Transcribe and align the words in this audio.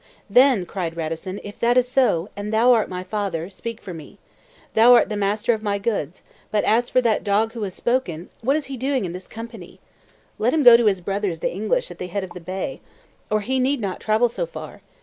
"Then," 0.31 0.65
cried 0.65 0.97
Radisson, 0.97 1.39
"if 1.43 1.59
that 1.59 1.77
is 1.77 1.87
so, 1.87 2.29
and 2.35 2.51
thou 2.51 2.73
art 2.73 2.89
my 2.89 3.03
father, 3.03 3.51
speak 3.51 3.79
for 3.79 3.93
me. 3.93 4.17
Thou 4.73 4.93
art 4.95 5.09
the 5.09 5.15
master 5.15 5.53
of 5.53 5.61
my 5.61 5.77
goods; 5.77 6.23
but 6.49 6.63
as 6.63 6.89
for 6.89 7.01
that 7.01 7.23
dog 7.23 7.53
who 7.53 7.61
has 7.61 7.75
spoken, 7.75 8.29
what 8.41 8.55
is 8.55 8.65
he 8.65 8.77
doing 8.77 9.05
in 9.05 9.13
this 9.13 9.27
company? 9.27 9.79
Let 10.39 10.55
him 10.55 10.63
go 10.63 10.75
to 10.75 10.85
his 10.87 11.01
brothers, 11.01 11.37
the 11.37 11.53
English, 11.53 11.91
at 11.91 11.99
the 11.99 12.07
head 12.07 12.23
of 12.23 12.31
the 12.31 12.39
Bay. 12.39 12.81
Or 13.29 13.41
he 13.41 13.59
need 13.59 13.79
not 13.79 13.99
travel 13.99 14.27
so 14.27 14.47
far. 14.47 14.81